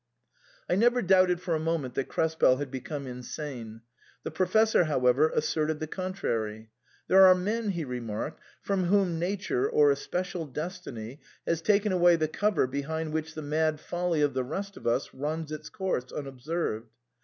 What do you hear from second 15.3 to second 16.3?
its course